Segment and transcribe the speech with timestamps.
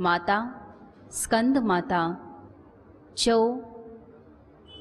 [0.00, 0.66] माता,
[1.10, 2.16] स्कंद माता
[3.18, 3.62] जो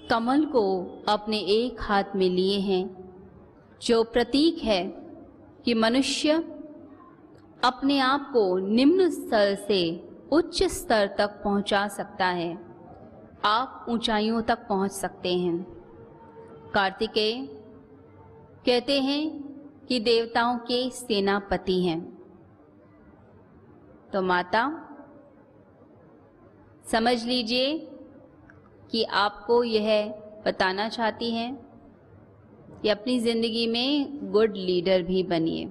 [0.10, 3.14] कमल को अपने एक हाथ में लिए हैं,
[3.82, 4.88] जो प्रतीक है
[5.66, 6.32] कि मनुष्य
[7.64, 12.66] अपने आप को निम्न स्तर से उच्च स्तर तक पहुँचा सकता है।
[13.46, 15.64] आप ऊंचाइयों तक पहुँच सकते हैं।
[16.74, 17.46] कार्तिकेय
[18.66, 19.44] कहते हैं
[19.86, 22.16] कि देवताओं के सेनापति हैं।
[24.14, 24.92] तो माता
[26.88, 27.78] समझ लीजिए
[28.92, 30.08] कि आपको यह
[30.46, 31.54] बताना चाहती हैं
[32.82, 35.66] कि अपनी ज़िंदगी में गुड लीडर भी बनिए।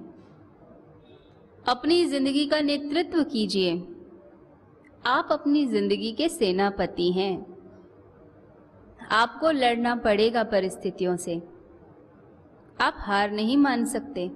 [1.65, 3.71] अपनी ज़िंदगी का नेतृत्व कीजिए।
[5.05, 7.45] आप अपनी ज़िंदगी के सेनापति हैं।
[9.11, 11.41] आपको लड़ना पड़ेगा परिस्थितियों से।
[12.81, 14.29] आप हार नहीं मान सकते।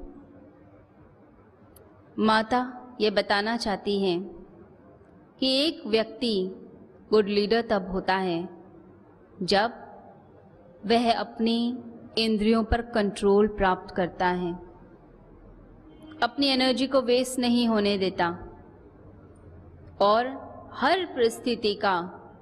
[2.19, 2.61] माता
[3.01, 4.19] ये बताना चाहती हैं
[5.39, 6.33] कि एक व्यक्ति
[7.11, 8.49] गुड लीडर तब होता है
[9.43, 9.73] जब
[10.85, 11.77] वह अपनी
[12.17, 14.51] इंद्रियों पर कंट्रोल प्राप्त करता है।
[16.23, 18.27] अपनी एनर्जी को वेस्ट नहीं होने देता
[20.01, 20.27] और
[20.73, 21.95] हर परिस्थिति का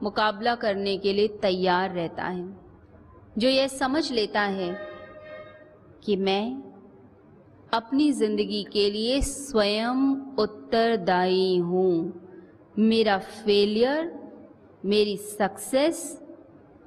[0.03, 2.45] मुकाबला करने के लिए तैयार रहता है।
[3.37, 4.69] जो यह समझ लेता है
[6.05, 6.43] कि मैं
[7.73, 10.05] अपनी ज़िंदगी के लिए स्वयं
[10.37, 12.13] उत्तरदायी हूँ,
[12.79, 14.15] मेरा फेलियर
[14.83, 15.99] मेरी सक्सेस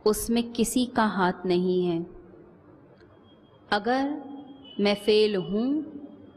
[0.06, 1.98] उसमें किसी का हाथ नहीं है।
[3.69, 4.14] अगर
[4.80, 5.83] मैं फेल हूँ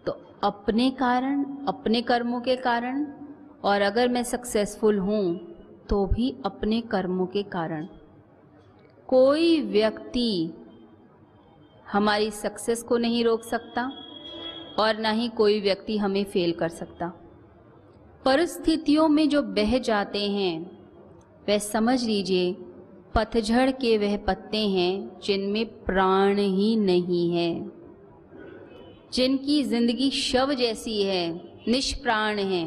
[0.06, 0.12] तो
[0.44, 3.06] अपने कारण, अपने कर्मों के कारण,
[3.64, 5.38] और अगर मैं सक्सेसफुल हूँ
[5.90, 7.88] तो भी अपने कर्मों के कारण।
[9.10, 10.54] कोई व्यक्ति
[11.92, 13.92] हमारी सक्सेस को नहीं रोक सकता,
[14.80, 17.08] और ना ही कोई व्यक्ति हमें फेल कर सकता।
[18.26, 20.83] परिस्थितियों में जो बह जाते हैं
[21.48, 22.52] वह समझ लीजिए,
[23.16, 27.72] पतझड़ के वह पत्ते हैं जिनमें प्राण ही नहीं है।
[29.14, 31.34] जिनकी ज़िंदगी शव जैसी है,
[31.68, 32.66] निष्प्राण है।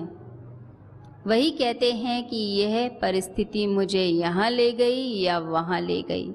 [1.26, 6.32] वही कहते हैं कि यह परिस्थिति मुझे यहाँ ले गई या वहाँ ले गई।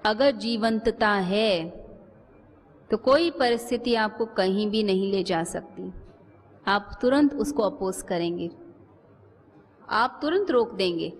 [0.00, 1.68] अगर जीवंतता है
[2.90, 5.92] तो कोई परिस्थिति आपको कहीं भी नहीं ले जा सकती।
[6.66, 8.50] आप तुरंत उसको अपोज करेंगे।
[9.90, 11.12] आप तुरंत रोक देंगे।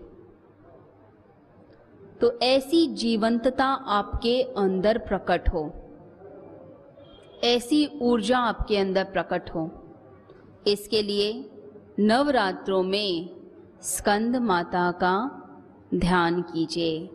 [2.21, 5.73] तो ऐसी जीवंतता आपके अंदर प्रकट हो।
[7.45, 9.71] ऐसी ऊर्जा आपके अंदर प्रकट हो।
[10.67, 11.51] इसके लिए
[12.01, 13.31] नवरात्रों में
[13.83, 15.45] स्कंद माता का
[15.95, 17.11] ध्यान कीजिए।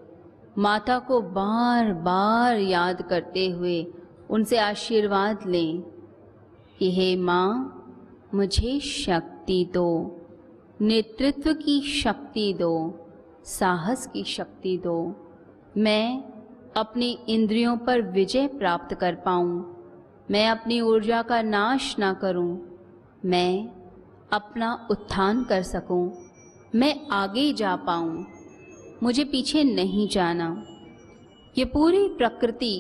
[0.58, 3.88] माता को बार बार याद करते हुए
[4.30, 5.82] उनसे आशीर्वाद लें
[6.80, 7.80] कि हे माँ,
[8.34, 10.20] मुझे शक्ति दो,
[10.82, 13.03] नेतृत्व की शक्ति दो।
[13.46, 14.98] साहस की शक्ति दो।
[15.78, 16.24] मैं
[16.78, 19.76] अपनी इंद्रियों पर विजय प्राप्त कर पाऊँ।
[20.32, 22.60] मैं अपनी ऊर्जा का नाश ना करूँ,
[23.26, 23.70] मैं
[24.34, 26.12] अपना उत्थान कर सकूँ,
[26.76, 28.26] मैं आगे जा पाऊँ,
[29.04, 30.50] मुझे पीछे नहीं जाना।
[31.58, 32.76] ये पूरी प्रकृति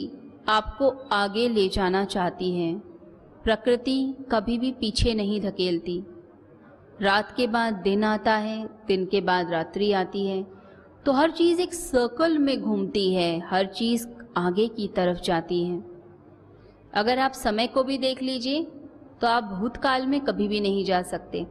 [0.50, 2.73] आपको आगे ले जाना चाहती है।
[3.44, 6.03] प्रकृति कभी भी पीछे नहीं धकेलती।
[7.01, 10.45] रात के बाद दिन आता है, दिन के बाद रात्रि आती है।
[11.05, 15.83] तो हर चीज़ एक सर्कल में घूमती है, हर चीज़ आगे की तरफ़ जाती है।
[16.93, 18.63] अगर आप समय को भी देख लीजिए
[19.21, 21.45] तो आप भूतकाल में कभी भी नहीं जा सकते।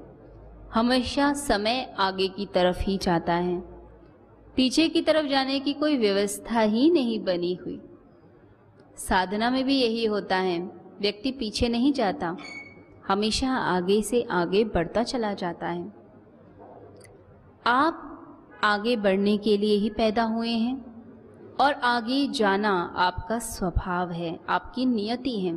[0.73, 3.61] हमेशा समय आगे की तरफ़ ही जाता है।
[4.57, 7.81] पीछे की तरफ़ जाने की कोई व्यवस्था ही नहीं बनी हुई।
[8.99, 10.59] साधना में भी यही होता है,
[11.01, 12.37] व्यक्ति पीछे नहीं जाता।
[13.09, 15.93] हमेशा आगे से आगे बढ़ता चला जाता है।
[17.67, 18.09] आप
[18.65, 20.77] आगे बढ़ने के लिए ही पैदा हुए हैं
[21.61, 25.53] और आगे जाना आपका स्वभाव है, आपकी नियति है।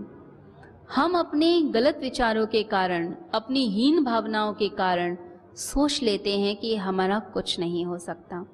[0.91, 5.17] हम अपने गलत विचारों के कारण, अपनी हीन भावनाओं के कारण
[5.55, 8.45] सोच लेते हैं कि हमारा कुछ नहीं हो सकता।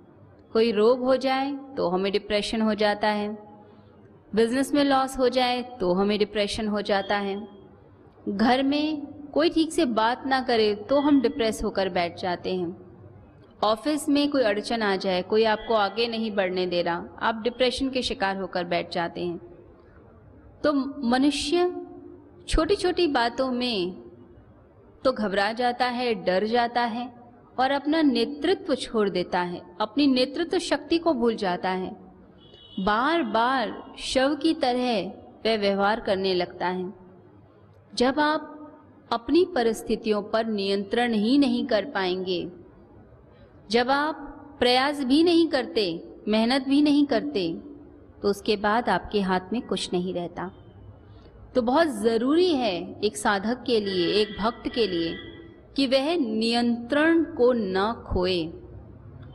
[0.53, 3.29] कोई रोग हो जाए तो हमें डिप्रेशन हो जाता है।
[4.35, 7.60] बिज़नेस में लॉस हो जाए तो हमें डिप्रेशन हो जाता है।
[8.25, 12.75] घर में कोई ठीक से बात ना करे तो हम डिप्रेस होकर बैठ जाते हैं।
[13.63, 17.89] ऑफ़िस में कोई अड़चन आ जाए, कोई आपको आगे नहीं बढ़ने दे रहा, आप डिप्रेशन
[17.89, 19.39] के शिकार होकर बैठ जाते हैं।
[20.63, 20.73] तो
[21.09, 21.69] मनुष्य
[22.47, 23.93] छोटी छोटी बातों में
[25.03, 27.07] तो घबरा जाता है, डर जाता है
[27.59, 31.91] और अपना नेतृत्व छोड़ देता है, अपनी नेतृत्व शक्ति को भूल जाता है।
[32.79, 35.01] बार बार शव की तरह
[35.45, 37.00] वह व्यवहार करने लगता है।
[37.93, 38.47] जब आप
[39.11, 42.47] अपनी परिस्थितियों पर नियंत्रण ही नहीं कर पाएँगे,
[43.69, 44.27] जब आप
[44.59, 45.83] प्रयास भी नहीं करते,
[46.27, 47.51] मेहनत भी नहीं करते
[48.21, 50.49] तो उसके बाद आपके हाथ में कुछ नहीं रहता।
[51.55, 55.13] तो बहुत ज़रूरी है एक साधक के लिए, एक भक्त के लिए,
[55.75, 58.43] कि वह नियंत्रण को न खोए,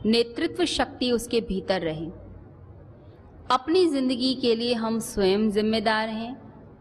[0.05, 2.09] नेतृत्व शक्ति उसके भीतर रहे।
[3.51, 6.35] अपनी ज़िंदगी के लिए हम स्वयं जिम्मेदार हैं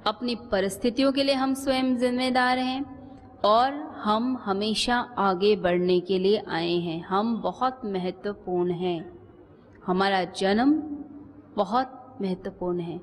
[0.06, 3.10] अपनी परिस्थितियों के लिए हम स्वयं जिम्मेदार हैं
[3.44, 9.18] और हम हमेशा आगे बढ़ने के लिए आए हैं। हम बहुत महत्वपूर्ण हैं।
[9.86, 10.72] हमारा जन्म
[11.56, 13.00] बहुत महत्वपूर्ण है।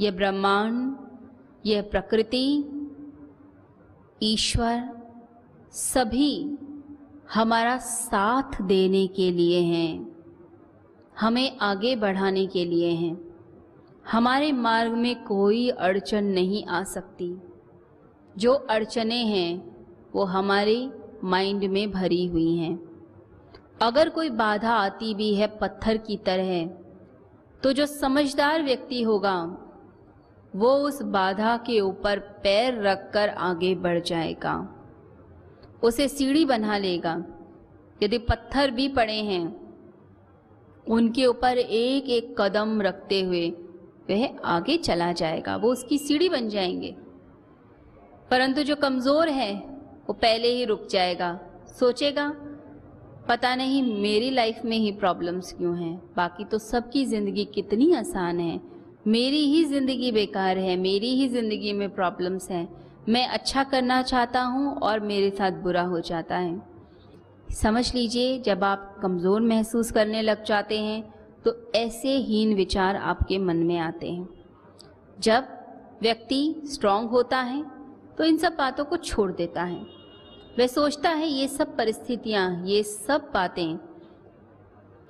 [0.00, 0.96] यह ब्रह्मांड,
[1.66, 2.64] यह प्रकृति,
[4.22, 5.02] ईश्वर
[5.70, 6.58] सभी
[7.34, 10.16] हमारा साथ देने के लिए हैं।
[11.20, 13.25] हमें आगे बढ़ाने के लिए हैं।
[14.10, 17.34] हमारे मार्ग में कोई अड़चन नहीं आ सकती।
[18.38, 19.76] जो अड़चने हैं,
[20.14, 20.90] वो हमारे
[21.24, 22.78] माइंड में भरी हुई हैं।
[23.82, 26.66] अगर कोई बाधा आती भी है पत्थर की तरह
[27.62, 29.58] तो जो समझदार व्यक्ति होगा,
[30.56, 34.74] वो उस बाधा के ऊपर पैर रखकर आगे बढ़ जाएगा।
[35.82, 37.24] उसे सीढ़ी बना लेगा।
[38.02, 39.74] यदि पत्थर भी पड़े हैं,
[40.88, 43.50] उनके ऊपर एक एक कदम रखते हुए
[44.10, 46.96] वह आगे चला जाएगा, वो उसकी सीढ़ी बन जाएँगे।
[48.30, 49.54] परंतु जो कमज़ोर है,
[50.08, 51.40] वो पहले ही रुक जाएगा।
[51.80, 52.32] सोचेगा,
[53.28, 56.02] पता नहीं मेरी लाइफ में ही प्रॉब्लम्स क्यों हैं?
[56.16, 58.60] बाकी तो सबकी ज़िंदगी कितनी आसान है।
[59.06, 62.68] मेरी ही ज़िंदगी बेकार है, मेरी ही ज़िंदगी में प्रॉब्लम्स हैं।
[63.08, 66.62] मैं अच्छा करना चाहता हूँ और मेरे साथ बुरा हो जाता है।
[67.52, 71.14] समझ लीजिए, जब आप कमज़ोर महसूस करने लग जाते हैं
[71.46, 74.28] तो ऐसे हीन विचार आपके मन में आते हैं।
[75.18, 75.48] जब
[76.02, 77.64] व्यक्ति स्ट्रांग होता है
[78.18, 79.80] तो इन सब बातों को छोड़ देता है।
[80.58, 83.78] वह सोचता है, ये सब परिस्थितियाँ, ये सब बातें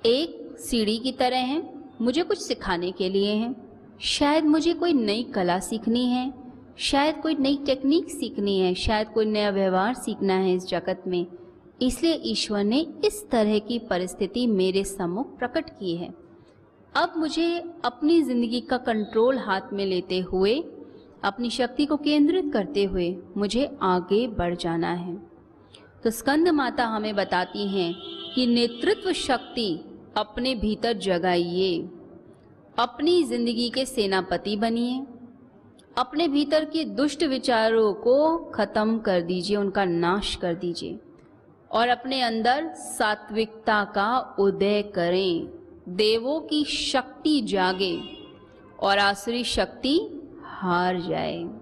[0.05, 1.61] एक सीढ़ी की तरह हैं,
[2.01, 3.55] मुझे कुछ सिखाने के लिए हैं।
[4.01, 6.33] शायद मुझे कोई नई कला सीखनी है,
[6.79, 11.25] शायद कोई नई टेक्निक सीखनी है, शायद कोई नया व्यवहार सीखना है इस जगत में।
[11.81, 16.13] इसलिए ईश्वर ने इस तरह की परिस्थिति मेरे सम्मुख प्रकट की है।
[16.97, 20.53] अब मुझे अपनी ज़िंदगी का कंट्रोल हाथ में लेते हुए,
[21.23, 25.15] अपनी शक्ति को केंद्रित करते हुए मुझे आगे बढ़ जाना है।
[26.03, 27.93] तो स्कंद माता हमें बताती हैं
[28.35, 29.69] कि नेतृत्व शक्ति
[30.17, 31.77] अपने भीतर जगाइए,
[32.79, 35.05] अपनी ज़िंदगी के सेनापति बनिए,
[35.97, 40.99] अपने भीतर के दुष्ट विचारों को खत्म कर दीजिए, उनका नाश कर दीजिए
[41.71, 45.56] और अपने अंदर सात्विकता का उदय करें।
[45.89, 48.01] देवों की शक्ति जागे
[48.79, 49.99] और आसुरी शक्ति
[50.43, 51.56] हार जाए।